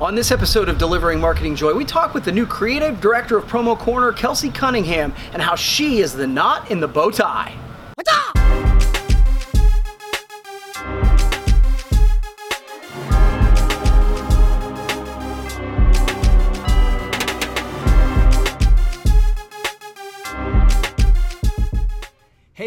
On 0.00 0.14
this 0.14 0.30
episode 0.30 0.68
of 0.68 0.78
Delivering 0.78 1.18
Marketing 1.18 1.56
Joy, 1.56 1.74
we 1.74 1.84
talk 1.84 2.14
with 2.14 2.24
the 2.24 2.30
new 2.30 2.46
creative 2.46 3.00
director 3.00 3.36
of 3.36 3.46
Promo 3.46 3.76
Corner, 3.76 4.12
Kelsey 4.12 4.48
Cunningham, 4.48 5.12
and 5.32 5.42
how 5.42 5.56
she 5.56 5.98
is 5.98 6.12
the 6.12 6.24
knot 6.24 6.70
in 6.70 6.78
the 6.78 6.86
bow 6.86 7.10
tie. 7.10 7.52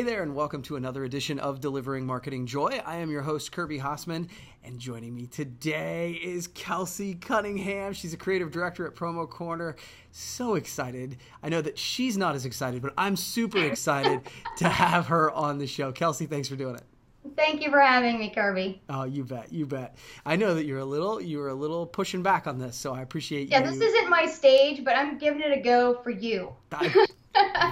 Hey 0.01 0.07
there, 0.07 0.23
and 0.23 0.33
welcome 0.33 0.63
to 0.63 0.77
another 0.77 1.03
edition 1.03 1.37
of 1.37 1.61
Delivering 1.61 2.07
Marketing 2.07 2.47
Joy. 2.47 2.81
I 2.83 2.95
am 2.95 3.11
your 3.11 3.21
host, 3.21 3.51
Kirby 3.51 3.77
Hasseman, 3.77 4.29
and 4.63 4.79
joining 4.79 5.13
me 5.13 5.27
today 5.27 6.13
is 6.13 6.47
Kelsey 6.47 7.13
Cunningham. 7.13 7.93
She's 7.93 8.11
a 8.11 8.17
creative 8.17 8.49
director 8.49 8.87
at 8.87 8.95
Promo 8.95 9.29
Corner. 9.29 9.75
So 10.11 10.55
excited. 10.55 11.17
I 11.43 11.49
know 11.49 11.61
that 11.61 11.77
she's 11.77 12.17
not 12.17 12.33
as 12.33 12.47
excited, 12.47 12.81
but 12.81 12.95
I'm 12.97 13.15
super 13.15 13.63
excited 13.63 14.21
to 14.57 14.67
have 14.67 15.05
her 15.05 15.29
on 15.29 15.59
the 15.59 15.67
show. 15.67 15.91
Kelsey, 15.91 16.25
thanks 16.25 16.47
for 16.47 16.55
doing 16.55 16.77
it. 16.77 16.83
Thank 17.35 17.61
you 17.61 17.69
for 17.69 17.79
having 17.79 18.17
me, 18.17 18.31
Kirby. 18.31 18.81
Oh, 18.89 19.03
you 19.03 19.23
bet, 19.23 19.53
you 19.53 19.67
bet. 19.67 19.97
I 20.25 20.35
know 20.35 20.55
that 20.55 20.65
you're 20.65 20.79
a 20.79 20.85
little, 20.85 21.21
you're 21.21 21.49
a 21.49 21.53
little 21.53 21.85
pushing 21.85 22.23
back 22.23 22.47
on 22.47 22.57
this, 22.57 22.75
so 22.75 22.91
I 22.91 23.03
appreciate 23.03 23.49
yeah, 23.49 23.59
you. 23.59 23.65
Yeah, 23.65 23.69
this 23.69 23.79
isn't 23.79 24.09
my 24.09 24.25
stage, 24.25 24.83
but 24.83 24.97
I'm 24.97 25.19
giving 25.19 25.41
it 25.41 25.55
a 25.55 25.61
go 25.61 26.01
for 26.01 26.09
you. 26.09 26.53
I 26.71 27.05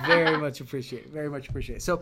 very 0.05 0.37
much 0.37 0.61
appreciate 0.61 1.05
it. 1.05 1.11
Very 1.11 1.29
much 1.29 1.49
appreciate 1.49 1.77
it. 1.77 1.81
So, 1.81 2.01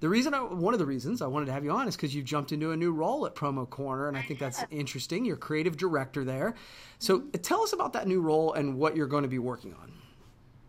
the 0.00 0.08
reason, 0.08 0.34
I, 0.34 0.42
one 0.42 0.74
of 0.74 0.80
the 0.80 0.86
reasons 0.86 1.22
I 1.22 1.26
wanted 1.26 1.46
to 1.46 1.52
have 1.52 1.64
you 1.64 1.70
on 1.70 1.88
is 1.88 1.96
because 1.96 2.14
you've 2.14 2.24
jumped 2.24 2.52
into 2.52 2.72
a 2.72 2.76
new 2.76 2.92
role 2.92 3.26
at 3.26 3.34
Promo 3.34 3.68
Corner, 3.68 4.08
and 4.08 4.16
I 4.16 4.22
think 4.22 4.38
that's 4.38 4.64
interesting. 4.70 5.24
You're 5.24 5.36
creative 5.36 5.76
director 5.76 6.24
there. 6.24 6.54
So, 6.98 7.20
tell 7.42 7.62
us 7.62 7.72
about 7.72 7.92
that 7.94 8.06
new 8.06 8.20
role 8.20 8.52
and 8.52 8.76
what 8.76 8.96
you're 8.96 9.06
going 9.06 9.22
to 9.22 9.28
be 9.28 9.38
working 9.38 9.74
on. 9.74 9.92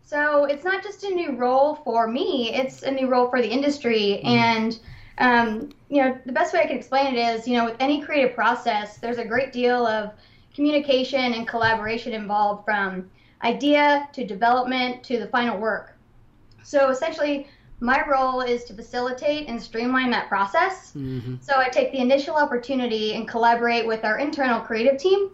So, 0.04 0.44
it's 0.44 0.64
not 0.64 0.82
just 0.82 1.04
a 1.04 1.10
new 1.10 1.36
role 1.36 1.76
for 1.76 2.06
me; 2.08 2.54
it's 2.54 2.82
a 2.82 2.90
new 2.90 3.08
role 3.08 3.28
for 3.28 3.40
the 3.40 3.48
industry, 3.48 4.20
mm. 4.24 4.28
and 4.28 4.78
um, 5.18 5.70
you 5.90 6.02
know, 6.02 6.18
the 6.24 6.32
best 6.32 6.54
way 6.54 6.60
I 6.60 6.66
can 6.66 6.76
explain 6.76 7.14
it 7.14 7.18
is, 7.18 7.46
you 7.46 7.56
know, 7.56 7.66
with 7.66 7.76
any 7.78 8.00
creative 8.00 8.34
process, 8.34 8.96
there's 8.96 9.18
a 9.18 9.24
great 9.24 9.52
deal 9.52 9.86
of 9.86 10.12
communication 10.54 11.34
and 11.34 11.46
collaboration 11.46 12.14
involved 12.14 12.64
from 12.64 13.10
idea 13.42 14.08
to 14.12 14.26
development 14.26 15.02
to 15.04 15.18
the 15.18 15.26
final 15.28 15.58
work. 15.58 15.96
So 16.62 16.90
essentially, 16.90 17.48
my 17.80 18.06
role 18.06 18.42
is 18.42 18.64
to 18.64 18.74
facilitate 18.74 19.48
and 19.48 19.60
streamline 19.60 20.10
that 20.10 20.28
process. 20.28 20.92
Mm-hmm. 20.92 21.36
So 21.40 21.54
I 21.56 21.68
take 21.68 21.92
the 21.92 21.98
initial 21.98 22.36
opportunity 22.36 23.14
and 23.14 23.26
collaborate 23.26 23.86
with 23.86 24.04
our 24.04 24.18
internal 24.18 24.60
creative 24.60 24.98
team, 24.98 25.30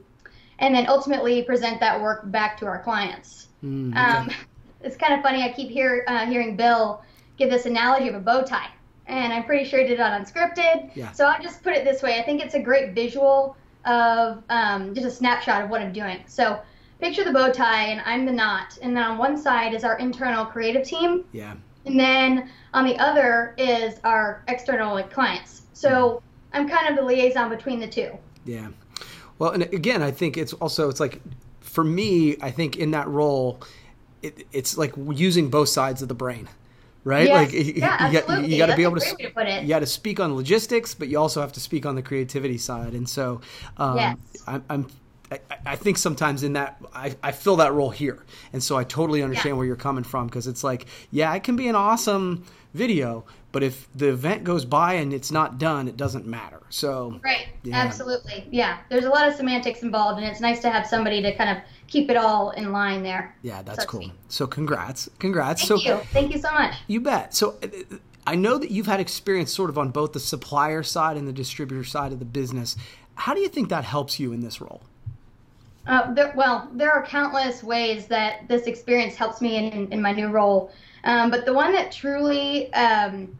and 0.60 0.74
then 0.74 0.86
ultimately 0.88 1.42
present 1.42 1.80
that 1.80 2.00
work 2.00 2.30
back 2.30 2.56
to 2.60 2.66
our 2.66 2.82
clients. 2.82 3.48
Mm, 3.64 3.90
okay. 3.90 4.00
um, 4.00 4.30
it's 4.82 4.96
kind 4.96 5.14
of 5.14 5.22
funny. 5.22 5.42
I 5.42 5.52
keep 5.52 5.68
hear, 5.68 6.04
uh, 6.06 6.26
hearing 6.26 6.56
Bill 6.56 7.02
give 7.36 7.50
this 7.50 7.66
analogy 7.66 8.08
of 8.08 8.14
a 8.14 8.20
bow 8.20 8.42
tie, 8.42 8.70
and 9.06 9.32
I'm 9.32 9.44
pretty 9.44 9.68
sure 9.68 9.80
he 9.80 9.86
did 9.86 9.98
that 9.98 10.18
unscripted. 10.20 10.90
Yeah. 10.94 11.12
So 11.12 11.26
I'll 11.26 11.42
just 11.42 11.62
put 11.62 11.74
it 11.74 11.84
this 11.84 12.02
way. 12.02 12.18
I 12.18 12.22
think 12.22 12.42
it's 12.42 12.54
a 12.54 12.60
great 12.60 12.94
visual 12.94 13.56
of 13.84 14.42
um, 14.50 14.94
just 14.94 15.06
a 15.06 15.10
snapshot 15.10 15.62
of 15.62 15.70
what 15.70 15.80
I'm 15.80 15.92
doing. 15.92 16.24
So 16.26 16.60
picture 17.00 17.24
the 17.24 17.32
bow 17.32 17.52
tie 17.52 17.88
and 17.88 18.00
I'm 18.04 18.26
the 18.26 18.32
knot, 18.32 18.78
and 18.82 18.96
then 18.96 19.02
on 19.02 19.18
one 19.18 19.36
side 19.36 19.74
is 19.74 19.84
our 19.84 19.98
internal 19.98 20.44
creative 20.44 20.86
team. 20.86 21.24
Yeah. 21.32 21.54
And 21.84 21.98
then 21.98 22.50
on 22.74 22.84
the 22.84 22.98
other 22.98 23.54
is 23.56 24.00
our 24.02 24.42
external 24.48 24.94
like 24.94 25.12
clients. 25.12 25.62
So 25.72 26.22
I'm 26.52 26.68
kind 26.68 26.88
of 26.88 26.96
the 26.96 27.02
liaison 27.02 27.48
between 27.48 27.78
the 27.78 27.86
two. 27.86 28.18
Yeah. 28.44 28.68
Well, 29.38 29.52
and 29.52 29.62
again, 29.62 30.02
I 30.02 30.10
think 30.10 30.36
it's 30.36 30.52
also 30.54 30.88
it's 30.88 31.00
like 31.00 31.20
for 31.60 31.84
me, 31.84 32.36
I 32.40 32.50
think 32.50 32.76
in 32.76 32.90
that 32.92 33.06
role, 33.06 33.62
it, 34.22 34.46
it's 34.52 34.76
like 34.76 34.94
using 35.12 35.48
both 35.50 35.68
sides 35.68 36.02
of 36.02 36.08
the 36.08 36.14
brain 36.14 36.48
right? 37.06 37.28
Yes. 37.28 37.36
Like 37.36 37.52
yeah, 37.54 37.60
you, 38.10 38.20
got, 38.20 38.48
you 38.48 38.58
got 38.58 38.66
to 38.66 38.76
be 38.76 38.82
able 38.82 38.96
to, 38.96 39.16
to 39.16 39.60
you 39.62 39.68
got 39.68 39.78
to 39.78 39.86
speak 39.86 40.18
on 40.18 40.34
logistics, 40.34 40.92
but 40.92 41.06
you 41.06 41.18
also 41.18 41.40
have 41.40 41.52
to 41.52 41.60
speak 41.60 41.86
on 41.86 41.94
the 41.94 42.02
creativity 42.02 42.58
side. 42.58 42.94
And 42.94 43.08
so, 43.08 43.40
um, 43.76 43.96
yes. 43.96 44.16
I'm, 44.48 44.64
I'm 44.68 44.86
I, 45.30 45.40
I, 45.64 45.76
think 45.76 45.98
sometimes 45.98 46.42
in 46.42 46.52
that 46.54 46.80
I, 46.94 47.16
I 47.22 47.32
fill 47.32 47.56
that 47.56 47.72
role 47.72 47.90
here, 47.90 48.24
and 48.52 48.62
so 48.62 48.76
I 48.76 48.84
totally 48.84 49.22
understand 49.22 49.54
yeah. 49.54 49.58
where 49.58 49.66
you're 49.66 49.76
coming 49.76 50.04
from 50.04 50.26
because 50.26 50.46
it's 50.46 50.62
like, 50.62 50.86
yeah, 51.10 51.34
it 51.34 51.42
can 51.42 51.56
be 51.56 51.68
an 51.68 51.74
awesome 51.74 52.44
video, 52.74 53.24
but 53.52 53.62
if 53.62 53.88
the 53.94 54.08
event 54.08 54.44
goes 54.44 54.64
by 54.64 54.94
and 54.94 55.12
it's 55.12 55.32
not 55.32 55.58
done, 55.58 55.88
it 55.88 55.96
doesn't 55.96 56.26
matter. 56.26 56.62
So 56.68 57.20
right, 57.24 57.48
yeah. 57.62 57.76
absolutely, 57.76 58.46
yeah. 58.50 58.78
There's 58.88 59.04
a 59.04 59.10
lot 59.10 59.28
of 59.28 59.34
semantics 59.34 59.82
involved, 59.82 60.20
and 60.20 60.28
it's 60.28 60.40
nice 60.40 60.60
to 60.60 60.70
have 60.70 60.86
somebody 60.86 61.22
to 61.22 61.34
kind 61.36 61.56
of 61.56 61.62
keep 61.88 62.10
it 62.10 62.16
all 62.16 62.50
in 62.50 62.72
line 62.72 63.02
there. 63.02 63.34
Yeah, 63.42 63.62
that's 63.62 63.82
so 63.82 63.88
cool. 63.88 64.10
So 64.28 64.46
congrats, 64.46 65.08
congrats. 65.18 65.66
Thank 65.66 65.82
so, 65.82 65.96
you, 65.96 66.00
thank 66.12 66.32
you 66.32 66.40
so 66.40 66.52
much. 66.52 66.74
You 66.86 67.00
bet. 67.00 67.34
So. 67.34 67.56
Uh, 67.62 67.96
I 68.28 68.34
know 68.34 68.58
that 68.58 68.72
you've 68.72 68.86
had 68.86 68.98
experience 68.98 69.54
sort 69.54 69.70
of 69.70 69.78
on 69.78 69.90
both 69.90 70.12
the 70.12 70.18
supplier 70.18 70.82
side 70.82 71.16
and 71.16 71.28
the 71.28 71.32
distributor 71.32 71.84
side 71.84 72.12
of 72.12 72.18
the 72.18 72.24
business. 72.24 72.76
How 73.14 73.34
do 73.34 73.40
you 73.40 73.48
think 73.48 73.68
that 73.68 73.84
helps 73.84 74.18
you 74.18 74.32
in 74.32 74.40
this 74.40 74.60
role? 74.60 74.82
Uh, 75.86 76.12
there, 76.14 76.32
well, 76.36 76.68
there 76.72 76.90
are 76.90 77.04
countless 77.04 77.62
ways 77.62 78.06
that 78.06 78.48
this 78.48 78.66
experience 78.66 79.14
helps 79.14 79.40
me 79.40 79.56
in, 79.56 79.92
in 79.92 80.02
my 80.02 80.12
new 80.12 80.28
role. 80.28 80.70
Um, 81.04 81.30
but 81.30 81.46
the 81.46 81.52
one 81.52 81.72
that 81.72 81.92
truly 81.92 82.72
um, 82.74 83.38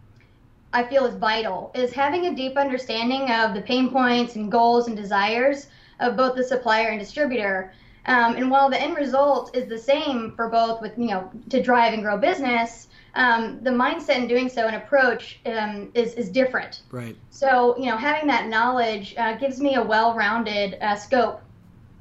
I 0.73 0.85
feel 0.85 1.07
is 1.07 1.17
vital 1.17 1.73
is 1.75 1.93
having 1.93 2.27
a 2.27 2.35
deep 2.35 2.57
understanding 2.57 3.31
of 3.31 3.55
the 3.55 3.63
pain 3.63 3.91
points 3.91 4.37
and 4.37 4.51
goals 4.51 4.87
and 4.87 4.97
desires 4.97 5.67
of 5.99 6.17
both 6.17 6.37
the 6.37 6.45
supplier 6.45 6.89
and 6.89 7.01
distributor. 7.01 7.73
Um, 8.07 8.37
and 8.37 8.51
while 8.51 8.71
the 8.71 8.81
end 8.81 8.97
result 8.97 9.57
is 9.57 9.69
the 9.69 9.79
same 9.79 10.33
for 10.37 10.49
both, 10.49 10.81
with 10.81 10.97
you 10.97 11.09
know, 11.09 11.31
to 11.51 11.61
drive 11.61 11.93
and 11.93 12.03
grow 12.03 12.17
business, 12.17 12.87
um, 13.15 13.59
the 13.63 13.71
mindset 13.71 14.17
in 14.17 14.29
doing 14.29 14.49
so 14.49 14.67
and 14.67 14.77
approach 14.77 15.41
um, 15.47 15.91
is 15.95 16.15
is 16.15 16.29
different. 16.29 16.83
Right. 16.93 17.17
So 17.31 17.77
you 17.79 17.87
know, 17.87 17.97
having 17.97 18.29
that 18.29 18.47
knowledge 18.49 19.15
uh, 19.17 19.37
gives 19.39 19.61
me 19.61 19.75
a 19.75 19.83
well-rounded 19.83 20.79
uh, 20.81 20.95
scope 20.95 21.41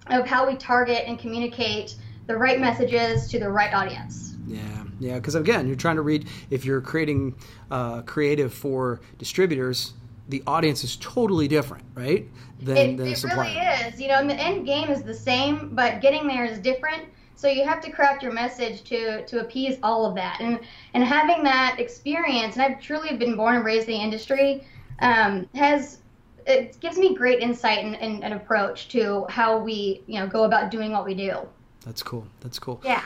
of 0.08 0.26
how 0.26 0.48
we 0.48 0.56
target 0.56 1.04
and 1.08 1.18
communicate 1.20 1.96
the 2.28 2.36
right 2.36 2.60
messages 2.60 3.28
to 3.30 3.40
the 3.40 3.50
right 3.50 3.74
audience. 3.74 4.36
Yeah, 4.48 4.84
yeah, 5.00 5.16
because 5.16 5.36
again, 5.36 5.68
you're 5.68 5.76
trying 5.76 5.96
to 5.96 6.02
read, 6.02 6.28
if 6.50 6.66
you're 6.66 6.82
creating 6.82 7.36
uh, 7.72 8.02
creative 8.04 8.54
for 8.54 9.02
distributors, 9.18 9.94
the 10.30 10.44
audience 10.48 10.84
is 10.84 10.98
totally 10.98 11.48
different, 11.48 11.84
right? 11.94 12.28
Than, 12.62 12.78
it, 12.78 12.98
than 12.98 13.08
it 13.08 13.24
really 13.24 13.52
is. 13.52 14.00
You 14.00 14.08
know, 14.08 14.16
and 14.16 14.30
the 14.30 14.36
end 14.36 14.66
game 14.66 14.90
is 14.90 15.04
the 15.04 15.14
same, 15.14 15.70
but 15.74 16.02
getting 16.02 16.28
there 16.28 16.46
is 16.46 16.60
different. 16.60 17.04
So 17.36 17.48
you 17.48 17.66
have 17.66 17.82
to 17.82 17.92
craft 17.92 18.24
your 18.24 18.32
message 18.32 18.84
to 18.86 19.26
to 19.26 19.42
appease 19.42 19.78
all 19.84 20.06
of 20.06 20.16
that, 20.16 20.40
and 20.40 20.60
and 20.94 21.04
having 21.04 21.44
that 21.44 21.76
experience, 21.80 22.56
and 22.56 22.64
I've 22.64 22.82
truly 22.82 23.18
been 23.18 23.36
born 23.36 23.58
and 23.58 23.66
raised 23.66 23.90
in 23.90 23.96
the 23.96 24.02
industry, 24.02 24.66
um, 25.00 25.48
has 25.54 26.00
it 26.46 26.80
gives 26.80 26.98
me 26.98 27.16
great 27.16 27.40
insight 27.40 27.84
and, 27.84 27.96
and, 27.96 28.24
and 28.24 28.34
approach 28.34 28.88
to 28.90 29.26
how 29.30 29.58
we 29.58 30.04
you 30.08 30.20
know 30.20 30.28
go 30.28 30.44
about 30.44 30.72
doing 30.72 30.92
what 30.92 31.06
we 31.06 31.14
do. 31.14 31.40
That's 31.86 32.04
cool. 32.04 32.28
That's 32.42 32.60
cool. 32.60 32.82
Yeah. 32.84 33.04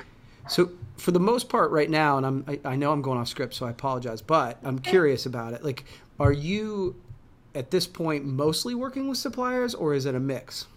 So 0.47 0.71
for 0.97 1.11
the 1.11 1.19
most 1.19 1.49
part 1.49 1.71
right 1.71 1.89
now, 1.89 2.17
and 2.17 2.25
I'm 2.25 2.45
I, 2.47 2.59
I 2.65 2.75
know 2.75 2.91
I'm 2.91 3.01
going 3.01 3.19
off 3.19 3.27
script, 3.27 3.53
so 3.53 3.65
I 3.65 3.71
apologize, 3.71 4.21
but 4.21 4.57
I'm 4.63 4.79
curious 4.79 5.25
about 5.25 5.53
it. 5.53 5.63
Like, 5.63 5.85
are 6.19 6.31
you 6.31 6.95
at 7.55 7.71
this 7.71 7.87
point 7.87 8.25
mostly 8.25 8.75
working 8.75 9.07
with 9.07 9.17
suppliers, 9.17 9.75
or 9.75 9.93
is 9.93 10.05
it 10.05 10.15
a 10.15 10.19
mix? 10.19 10.67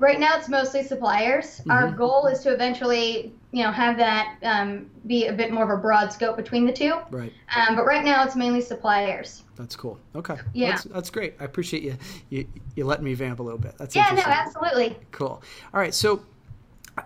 Right 0.00 0.18
now, 0.18 0.38
it's 0.38 0.48
mostly 0.48 0.82
suppliers. 0.82 1.58
Mm-hmm. 1.60 1.70
Our 1.70 1.90
goal 1.92 2.26
is 2.26 2.40
to 2.40 2.52
eventually, 2.52 3.34
you 3.52 3.62
know, 3.62 3.70
have 3.70 3.98
that 3.98 4.38
um, 4.42 4.90
be 5.06 5.26
a 5.26 5.32
bit 5.32 5.52
more 5.52 5.62
of 5.62 5.78
a 5.78 5.80
broad 5.80 6.10
scope 6.10 6.36
between 6.36 6.64
the 6.64 6.72
two. 6.72 6.94
Right. 7.10 7.32
Um, 7.54 7.76
but 7.76 7.84
right 7.84 8.02
now, 8.02 8.24
it's 8.24 8.34
mainly 8.34 8.62
suppliers. 8.62 9.44
That's 9.56 9.76
cool. 9.76 10.00
Okay. 10.16 10.36
Yeah. 10.54 10.70
That's, 10.70 10.84
that's 10.84 11.10
great. 11.10 11.34
I 11.38 11.44
appreciate 11.44 11.82
you, 11.82 11.96
you 12.30 12.46
you 12.76 12.86
letting 12.86 13.04
me 13.04 13.12
vamp 13.12 13.40
a 13.40 13.42
little 13.42 13.58
bit. 13.58 13.76
That's 13.76 13.94
yeah. 13.94 14.10
No, 14.14 14.22
absolutely. 14.24 14.96
Cool. 15.12 15.42
All 15.74 15.80
right. 15.80 15.92
So 15.92 16.22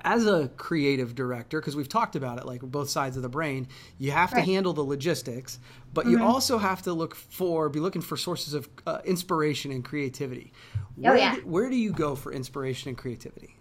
as 0.05 0.27
a 0.27 0.49
creative 0.57 1.15
director, 1.15 1.61
because 1.61 1.77
we've 1.77 1.89
talked 1.89 2.17
about 2.17 2.39
it, 2.39 2.47
like 2.47 2.61
both 2.63 2.89
sides 2.89 3.17
of 3.17 3.23
the 3.23 3.29
brain, 3.29 3.69
you 3.99 4.11
have 4.11 4.33
right. 4.33 4.45
to 4.45 4.53
handle 4.53 4.73
the 4.73 4.83
logistics, 4.83 5.59
but 5.93 6.07
mm-hmm. 6.07 6.19
you 6.19 6.25
also 6.25 6.59
have 6.59 6.83
to 6.83 6.93
look 6.93 7.15
for, 7.15 7.69
be 7.69 7.81
looking 7.81 8.03
for 8.03 8.17
sources 8.17 8.55
of 8.55 8.69
uh, 8.87 8.99
inspiration 9.05 9.71
and 9.71 9.85
creativity. 9.85 10.53
Oh, 10.77 10.81
where, 10.97 11.13
oh, 11.13 11.17
yeah. 11.17 11.35
do, 11.37 11.41
where 11.43 11.71
do 11.71 11.77
you 11.77 11.93
go 11.93 12.15
for 12.15 12.33
inspiration 12.33 12.89
and 12.89 12.99
creativity? 12.99 13.57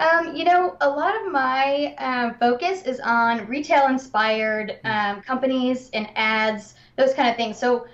Um, 0.00 0.34
you 0.34 0.44
know, 0.44 0.76
a 0.80 0.88
lot 0.88 1.14
of 1.14 1.30
my 1.30 1.94
um, 1.98 2.34
focus 2.34 2.82
is 2.82 3.00
on 3.00 3.46
retail 3.46 3.86
inspired 3.86 4.80
mm. 4.84 4.90
um, 4.90 5.22
companies 5.22 5.88
and 5.92 6.08
ads, 6.16 6.74
those 6.96 7.14
kind 7.14 7.28
of 7.28 7.36
things. 7.36 7.58
So, 7.58 7.86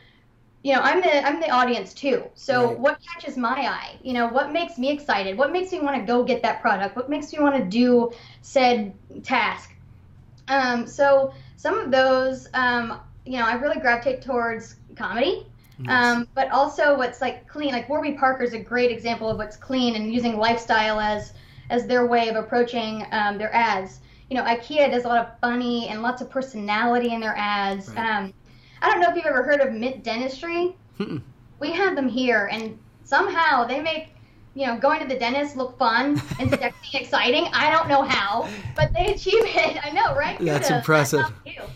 you 0.62 0.74
know, 0.74 0.80
I'm 0.80 1.00
the 1.00 1.26
I'm 1.26 1.40
the 1.40 1.50
audience 1.50 1.94
too. 1.94 2.24
So 2.34 2.68
right. 2.68 2.78
what 2.78 2.98
catches 3.14 3.36
my 3.36 3.66
eye? 3.66 3.96
You 4.02 4.12
know, 4.12 4.28
what 4.28 4.52
makes 4.52 4.76
me 4.78 4.90
excited? 4.90 5.38
What 5.38 5.52
makes 5.52 5.72
me 5.72 5.80
want 5.80 5.96
to 5.96 6.04
go 6.04 6.22
get 6.22 6.42
that 6.42 6.60
product? 6.60 6.96
What 6.96 7.08
makes 7.08 7.32
me 7.32 7.38
want 7.38 7.56
to 7.56 7.64
do 7.64 8.12
said 8.42 8.92
task? 9.22 9.72
Um, 10.48 10.86
so 10.86 11.32
some 11.56 11.78
of 11.78 11.90
those, 11.90 12.48
um, 12.54 13.00
you 13.24 13.38
know, 13.38 13.46
I 13.46 13.54
really 13.54 13.80
gravitate 13.80 14.22
towards 14.22 14.76
comedy. 14.96 15.46
Um, 15.88 16.28
but 16.34 16.50
also 16.50 16.94
what's 16.94 17.22
like 17.22 17.48
clean, 17.48 17.72
like 17.72 17.88
Warby 17.88 18.12
Parker 18.12 18.42
is 18.42 18.52
a 18.52 18.58
great 18.58 18.90
example 18.90 19.30
of 19.30 19.38
what's 19.38 19.56
clean 19.56 19.94
and 19.96 20.12
using 20.12 20.36
lifestyle 20.36 21.00
as 21.00 21.32
as 21.70 21.86
their 21.86 22.06
way 22.06 22.28
of 22.28 22.36
approaching 22.36 23.06
um, 23.12 23.38
their 23.38 23.54
ads. 23.54 24.00
You 24.28 24.36
know, 24.36 24.42
IKEA 24.42 24.90
does 24.90 25.04
a 25.04 25.08
lot 25.08 25.26
of 25.26 25.40
funny 25.40 25.88
and 25.88 26.02
lots 26.02 26.20
of 26.20 26.28
personality 26.28 27.14
in 27.14 27.20
their 27.20 27.34
ads. 27.36 27.88
Right. 27.88 28.32
I 28.82 28.90
don't 28.90 29.00
know 29.00 29.10
if 29.10 29.16
you've 29.16 29.26
ever 29.26 29.42
heard 29.42 29.60
of 29.60 29.72
Mint 29.72 30.02
Dentistry. 30.02 30.76
Mm-mm. 30.98 31.22
We 31.58 31.72
have 31.72 31.96
them 31.96 32.08
here, 32.08 32.48
and 32.52 32.78
somehow 33.04 33.64
they 33.66 33.80
make 33.80 34.14
you 34.54 34.66
know 34.66 34.78
going 34.78 35.00
to 35.00 35.06
the 35.06 35.18
dentist 35.18 35.56
look 35.56 35.78
fun 35.78 36.20
and 36.38 36.50
sexy, 36.50 36.96
and 36.96 37.02
exciting. 37.02 37.48
I 37.52 37.70
don't 37.70 37.88
know 37.88 38.02
how, 38.02 38.48
but 38.76 38.92
they 38.94 39.12
achieve 39.12 39.44
it. 39.44 39.84
I 39.84 39.90
know, 39.90 40.14
right? 40.14 40.38
That's 40.38 40.68
Kudos. 40.68 40.78
impressive. 40.78 41.32
That's. 41.44 41.70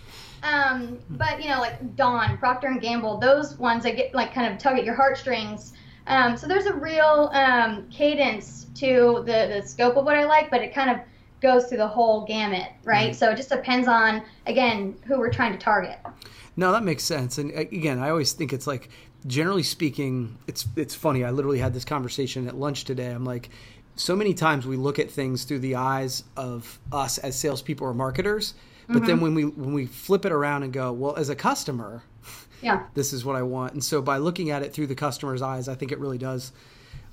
Um, 0.45 0.99
but 1.11 1.43
you 1.43 1.49
know, 1.49 1.59
like 1.59 1.97
Dawn, 1.97 2.37
Procter 2.39 2.69
and 2.69 2.81
Gamble, 2.81 3.19
those 3.19 3.57
ones 3.59 3.85
that 3.85 3.97
get 3.97 4.15
like 4.15 4.35
kind 4.35 4.53
of 4.53 4.59
tug 4.59 4.79
at 4.79 4.85
your 4.85 4.95
heartstrings. 4.95 5.73
Um, 6.07 6.37
so 6.37 6.47
there's 6.47 6.67
a 6.67 6.75
real 6.75 7.31
um, 7.33 7.89
cadence 7.91 8.67
to 8.75 9.23
the, 9.27 9.61
the 9.62 9.62
scope 9.67 9.97
of 9.97 10.05
what 10.05 10.17
I 10.17 10.25
like, 10.25 10.50
but 10.50 10.61
it 10.61 10.75
kind 10.75 10.91
of 10.91 10.99
goes 11.41 11.67
through 11.67 11.79
the 11.79 11.89
whole 11.89 12.25
gamut, 12.25 12.69
right? 12.85 13.13
Mm. 13.13 13.15
So 13.15 13.31
it 13.31 13.37
just 13.37 13.51
depends 13.51 13.89
on 13.89 14.23
again 14.47 14.95
who 15.07 15.19
we're 15.19 15.33
trying 15.33 15.53
to 15.53 15.59
target. 15.59 15.99
No, 16.57 16.73
that 16.73 16.85
makes 16.85 17.03
sense. 17.03 17.39
And 17.39 17.51
again, 17.53 17.99
I 17.99 18.11
always 18.11 18.33
think 18.33 18.53
it's 18.53 18.67
like, 18.67 18.89
generally 19.27 19.63
speaking, 19.63 20.39
it's 20.47 20.67
it's 20.77 20.95
funny. 20.95 21.25
I 21.25 21.31
literally 21.31 21.59
had 21.59 21.75
this 21.75 21.85
conversation 21.85 22.47
at 22.47 22.55
lunch 22.57 22.85
today. 22.85 23.11
I'm 23.11 23.25
like, 23.25 23.51
so 23.97 24.15
many 24.17 24.35
times 24.35 24.67
we 24.67 24.77
look 24.77 24.99
at 24.99 25.11
things 25.11 25.45
through 25.45 25.61
the 25.61 25.77
eyes 25.77 26.25
of 26.37 26.79
us 26.93 27.19
as 27.19 27.37
salespeople 27.39 27.87
or 27.87 27.95
marketers, 27.95 28.55
but 28.89 29.07
then 29.07 29.21
when 29.21 29.35
we 29.35 29.45
when 29.45 29.73
we 29.73 29.87
flip 29.87 30.25
it 30.25 30.33
around 30.33 30.63
and 30.63 30.73
go, 30.73 30.93
well, 30.93 31.17
as 31.17 31.29
a 31.29 31.35
customer, 31.37 32.03
Yeah. 32.63 32.85
this 32.95 33.13
is 33.13 33.25
what 33.25 33.37
I 33.37 33.43
want. 33.43 33.73
And 33.73 33.83
so 33.85 34.01
by 34.01 34.19
looking 34.19 34.51
at 34.51 34.63
it 34.63 34.73
through 34.73 34.87
the 34.87 34.95
customer's 34.95 35.43
eyes, 35.43 35.69
I 35.69 35.75
think 35.75 35.93
it 35.93 35.99
really 35.99 36.19
does 36.19 36.53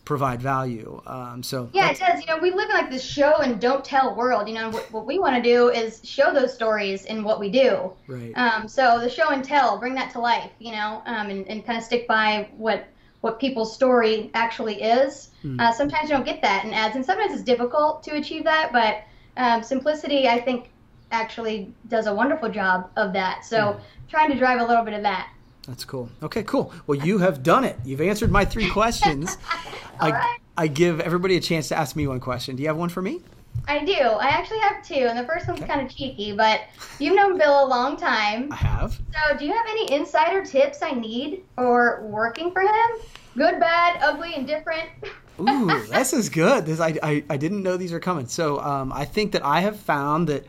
provide 0.05 0.41
value. 0.41 1.01
Um, 1.05 1.43
so 1.43 1.69
Yeah, 1.73 1.91
it 1.91 1.99
does. 1.99 2.21
You 2.21 2.27
know, 2.27 2.37
we 2.37 2.51
live 2.51 2.69
in 2.69 2.75
like 2.75 2.89
this 2.89 3.03
show 3.03 3.37
and 3.37 3.59
don't 3.59 3.85
tell 3.85 4.15
world. 4.15 4.47
You 4.47 4.55
know, 4.55 4.69
what, 4.69 4.91
what 4.91 5.05
we 5.05 5.19
want 5.19 5.35
to 5.35 5.41
do 5.41 5.69
is 5.69 6.01
show 6.03 6.33
those 6.33 6.53
stories 6.53 7.05
in 7.05 7.23
what 7.23 7.39
we 7.39 7.49
do. 7.49 7.93
right. 8.07 8.33
Um, 8.35 8.67
so 8.67 8.99
the 8.99 9.09
show 9.09 9.29
and 9.29 9.43
tell, 9.43 9.77
bring 9.77 9.95
that 9.95 10.11
to 10.13 10.19
life. 10.19 10.51
You 10.59 10.71
know, 10.71 11.01
um, 11.05 11.29
and, 11.29 11.47
and 11.47 11.65
kind 11.65 11.77
of 11.77 11.83
stick 11.83 12.07
by 12.07 12.49
what 12.57 12.87
what 13.21 13.39
people's 13.39 13.73
story 13.73 14.31
actually 14.33 14.81
is. 14.81 15.29
Uh, 15.59 15.71
sometimes 15.71 16.09
you 16.09 16.15
don't 16.15 16.25
get 16.25 16.41
that 16.41 16.65
in 16.65 16.73
ads, 16.73 16.95
and 16.95 17.05
sometimes 17.05 17.33
it's 17.33 17.43
difficult 17.43 18.03
to 18.03 18.15
achieve 18.15 18.43
that. 18.45 18.71
But 18.71 19.03
um, 19.37 19.63
simplicity, 19.63 20.27
I 20.27 20.41
think, 20.41 20.71
actually 21.11 21.71
does 21.87 22.07
a 22.07 22.13
wonderful 22.13 22.49
job 22.49 22.89
of 22.95 23.13
that. 23.13 23.45
So 23.45 23.79
trying 24.09 24.31
to 24.31 24.37
drive 24.37 24.59
a 24.59 24.65
little 24.65 24.83
bit 24.83 24.93
of 24.93 25.03
that. 25.03 25.31
That's 25.67 25.85
cool. 25.85 26.09
Okay, 26.23 26.43
cool. 26.43 26.73
Well, 26.87 26.97
you 27.05 27.19
have 27.19 27.43
done 27.43 27.63
it. 27.63 27.77
You've 27.85 28.01
answered 28.01 28.31
my 28.31 28.45
three 28.45 28.69
questions. 28.69 29.37
I, 29.99 30.11
right. 30.11 30.37
I 30.57 30.67
give 30.67 30.99
everybody 30.99 31.37
a 31.37 31.39
chance 31.39 31.67
to 31.69 31.77
ask 31.77 31.95
me 31.95 32.07
one 32.07 32.19
question. 32.19 32.55
Do 32.55 32.63
you 32.63 32.69
have 32.69 32.77
one 32.77 32.89
for 32.89 33.01
me? 33.01 33.21
I 33.67 33.85
do. 33.85 33.93
I 33.93 34.29
actually 34.29 34.59
have 34.59 34.83
two, 34.83 34.95
and 34.95 35.17
the 35.17 35.25
first 35.25 35.47
one's 35.47 35.59
kind 35.61 35.81
of 35.81 35.95
cheeky, 35.95 36.33
but 36.33 36.61
you've 36.99 37.15
known 37.15 37.37
Bill 37.37 37.63
a 37.63 37.67
long 37.67 37.95
time. 37.95 38.51
I 38.51 38.55
have. 38.55 38.93
So, 38.93 39.37
do 39.37 39.45
you 39.45 39.53
have 39.53 39.65
any 39.69 39.91
insider 39.91 40.43
tips 40.43 40.81
I 40.81 40.91
need 40.91 41.43
for 41.55 42.01
working 42.05 42.51
for 42.51 42.61
him? 42.61 43.01
Good, 43.35 43.59
bad, 43.59 44.01
ugly, 44.01 44.33
and 44.35 44.47
different. 44.47 44.89
Ooh, 45.39 45.67
this 45.87 46.13
is 46.13 46.29
good. 46.29 46.65
This 46.65 46.79
I, 46.79 46.97
I, 47.01 47.23
I 47.29 47.37
didn't 47.37 47.63
know 47.63 47.77
these 47.77 47.93
are 47.93 47.99
coming. 47.99 48.27
So 48.27 48.59
um, 48.59 48.91
I 48.93 49.05
think 49.05 49.31
that 49.33 49.45
I 49.45 49.61
have 49.61 49.79
found 49.79 50.27
that 50.27 50.45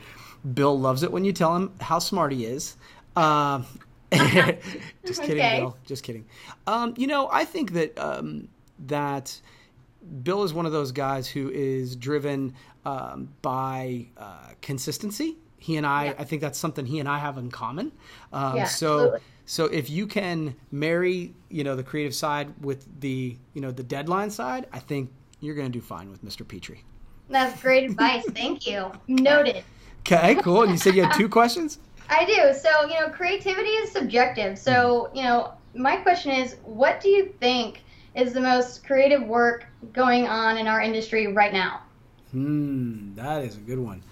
Bill 0.55 0.79
loves 0.79 1.03
it 1.03 1.13
when 1.13 1.25
you 1.25 1.33
tell 1.33 1.55
him 1.55 1.73
how 1.81 1.99
smart 1.99 2.33
he 2.33 2.45
is. 2.45 2.77
Um, 3.15 3.67
just 5.07 5.23
kidding, 5.23 5.39
Okay. 5.39 5.59
Bill. 5.61 5.77
Just 5.87 6.03
kidding. 6.03 6.25
Um, 6.67 6.95
you 6.97 7.07
know, 7.07 7.29
I 7.33 7.45
think 7.45 7.73
that 7.73 7.99
um, 7.99 8.49
that 8.87 9.41
Bill 10.23 10.43
is 10.45 10.53
one 10.53 10.67
of 10.67 10.73
those 10.73 10.93
guys 10.93 11.29
who 11.29 11.51
is 11.51 11.97
driven 11.97 12.55
um, 12.85 13.29
by 13.43 14.07
uh, 14.17 14.49
consistency. 14.61 15.37
He 15.59 15.77
and 15.77 15.87
I, 15.87 16.07
Yeah. 16.07 16.15
I 16.19 16.25
think 16.25 16.43
that's 16.43 16.59
something 16.59 16.85
he 16.87 16.99
and 16.99 17.09
I 17.09 17.19
have 17.19 17.39
in 17.39 17.51
common. 17.51 17.93
Um, 18.33 18.57
Yeah, 18.57 18.65
so, 18.65 18.95
absolutely. 18.95 19.21
so 19.47 19.65
if 19.67 19.89
you 19.91 20.07
can 20.09 20.57
marry, 20.73 21.35
you 21.49 21.63
know, 21.63 21.77
the 21.77 21.85
creative 21.85 22.15
side 22.15 22.53
with 22.61 22.87
the, 23.01 23.37
you 23.55 23.61
know, 23.61 23.71
the 23.71 23.85
deadline 23.85 24.31
side, 24.31 24.67
I 24.73 24.81
think 24.81 25.11
you're 25.41 25.55
going 25.55 25.71
to 25.71 25.73
do 25.73 25.81
fine 25.81 26.11
with 26.11 26.25
Mr. 26.25 26.47
Petrie. 26.47 26.83
That's 27.29 27.61
great 27.63 27.89
advice. 27.89 28.25
Thank 28.31 28.67
you. 28.67 28.91
Noted. 29.07 29.63
Okay, 30.01 30.35
cool. 30.43 30.63
And 30.63 30.73
you 30.73 30.77
said 30.79 30.97
you 30.97 31.05
had 31.05 31.15
two 31.15 31.29
questions. 31.39 31.79
I 32.09 32.25
do. 32.25 32.55
So, 32.59 32.87
you 32.87 33.01
know, 33.01 33.09
creativity 33.11 33.71
is 33.71 33.91
subjective. 33.91 34.59
So, 34.59 35.11
you 35.15 35.23
know, 35.23 35.53
my 35.75 35.97
question 35.97 36.33
is 36.33 36.57
what 36.65 37.01
do 37.01 37.09
you 37.09 37.35
think 37.41 37.83
is 38.15 38.33
the 38.33 38.41
most 38.41 38.85
creative 38.85 39.23
work 39.23 39.67
going 39.93 40.27
on 40.27 40.59
in 40.59 40.67
our 40.67 40.81
industry 40.81 41.33
right 41.33 41.53
now? 41.53 41.83
Hmm, 42.33 43.15
that 43.15 43.45
is 43.45 43.57
a 43.57 43.61
good 43.61 43.79
one. 43.79 44.03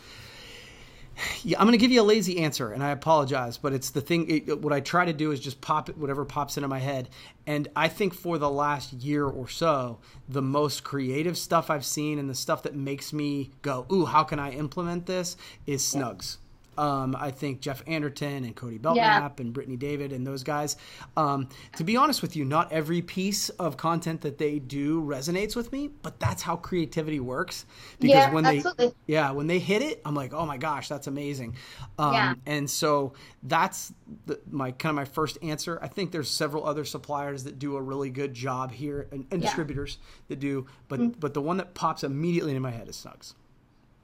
Yeah, 1.43 1.59
I'm 1.59 1.67
going 1.67 1.79
to 1.79 1.79
give 1.79 1.91
you 1.91 2.01
a 2.01 2.03
lazy 2.03 2.39
answer, 2.39 2.73
and 2.73 2.83
I 2.83 2.91
apologize, 2.91 3.59
but 3.59 3.75
it's 3.75 3.91
the 3.91 4.01
thing. 4.01 4.31
It, 4.31 4.63
what 4.63 4.73
I 4.73 4.81
try 4.81 5.05
to 5.05 5.13
do 5.13 5.33
is 5.33 5.41
just 5.41 5.61
pop 5.61 5.91
it, 5.91 5.99
whatever 5.99 6.25
pops 6.25 6.57
into 6.57 6.69
my 6.69 6.79
head. 6.79 7.11
And 7.47 7.69
I 7.77 7.89
think 7.89 8.15
for 8.15 8.39
the 8.39 8.49
last 8.49 8.93
year 8.95 9.27
or 9.27 9.49
so, 9.49 9.99
the 10.29 10.41
most 10.41 10.83
creative 10.83 11.37
stuff 11.37 11.69
I've 11.69 11.85
seen 11.85 12.19
and 12.19 12.31
the 12.31 12.35
stuff 12.35 12.63
that 12.63 12.75
makes 12.75 13.13
me 13.13 13.51
go, 13.63 13.87
"Ooh, 13.93 14.07
how 14.07 14.25
can 14.25 14.39
I 14.39 14.53
implement 14.53 15.07
this?" 15.07 15.37
is 15.67 15.83
Snugz. 15.83 16.39
Um, 16.79 17.17
I 17.19 17.31
think 17.31 17.61
Jeff 17.61 17.83
Anderton 17.87 18.45
and 18.45 18.55
Cody 18.57 18.79
Belknap 18.79 19.41
and 19.41 19.53
Brittany 19.53 19.77
David 19.77 20.13
and 20.13 20.27
those 20.27 20.43
guys. 20.43 20.77
Um, 21.17 21.49
to 21.77 21.85
be 21.85 21.97
honest 21.97 22.23
with 22.23 22.37
you, 22.37 22.45
not 22.45 22.73
every 22.73 23.03
piece 23.03 23.49
of 23.51 23.77
content 23.77 24.23
that 24.23 24.39
they 24.39 24.59
do 24.59 25.03
resonates 25.03 25.55
with 25.57 25.73
me, 25.73 25.91
but 26.03 26.19
that's 26.21 26.43
how 26.43 26.57
creativity 26.57 27.21
works. 27.21 27.67
Because 27.99 28.15
Yeah, 28.15 28.33
when 28.33 28.45
they 28.45 28.63
yeah, 29.07 29.31
when 29.33 29.47
they 29.47 29.59
hit 29.59 29.83
it, 29.83 30.01
I'm 30.05 30.15
like, 30.15 30.33
oh 30.33 30.47
my 30.47 30.57
gosh, 30.57 30.89
that's 30.89 31.07
amazing. 31.07 31.57
Um, 31.99 32.15
Yeah. 32.15 32.35
And 32.47 32.71
so 32.71 33.13
that's 33.43 33.93
the, 34.27 34.41
my 34.51 34.71
kind 34.71 34.91
of 34.91 34.97
my 34.97 35.05
first 35.05 35.39
answer. 35.43 35.79
I 35.83 35.89
think 35.89 36.13
there's 36.13 36.31
several 36.31 36.67
other 36.67 36.85
suppliers 36.85 37.45
that 37.45 37.59
do 37.59 37.77
a 37.77 37.83
really 37.83 38.11
good 38.11 38.33
job 38.33 38.73
here, 38.73 39.09
and, 39.11 39.13
and 39.13 39.21
Yeah. 39.21 39.37
Mm-hmm. 39.37 39.41
distributors 39.41 39.99
that 40.29 40.41
do. 40.41 40.67
But 40.89 41.21
but 41.21 41.35
the 41.35 41.43
one 41.43 41.57
that 41.59 41.75
pops 41.75 42.05
immediately 42.05 42.53
into 42.53 42.61
my 42.61 42.71
head 42.71 42.89
is 42.89 42.97
Snugz. 42.97 43.35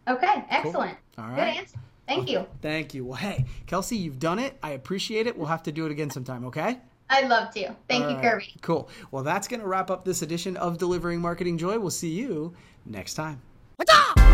Okay, 0.09 0.45
excellent. 0.51 0.97
All 1.19 1.25
right. 1.25 1.37
Good 1.37 1.61
answer. 1.63 1.79
Thank 2.07 2.31
you. 2.31 2.47
Thank 2.63 2.95
you. 2.95 3.05
Well, 3.05 3.17
hey, 3.17 3.45
Kelsey, 3.67 3.97
you've 3.97 4.19
done 4.19 4.39
it. 4.39 4.57
I 4.63 4.71
appreciate 4.71 5.27
it. 5.27 5.37
We'll 5.37 5.49
have 5.49 5.65
to 5.65 5.73
do 5.73 5.87
it 5.87 5.93
again 5.93 6.11
sometime. 6.11 6.45
Okay. 6.47 6.79
I'd 7.09 7.29
love 7.29 7.53
to. 7.55 7.75
Thank 7.89 8.05
All 8.05 8.11
you, 8.11 8.17
right. 8.17 8.25
Kirby. 8.25 8.55
Cool. 8.63 8.89
Well, 9.11 9.23
that's 9.23 9.49
going 9.49 9.61
to 9.61 9.67
wrap 9.67 9.91
up 9.91 10.05
this 10.05 10.23
edition 10.23 10.57
of 10.57 10.79
Delivering 10.79 11.21
Marketing 11.21 11.59
Joy. 11.59 11.79
We'll 11.79 11.91
see 11.91 12.11
you 12.11 12.55
next 12.85 13.15
time. 13.15 13.41
What's 13.77 13.93
up? 13.93 14.26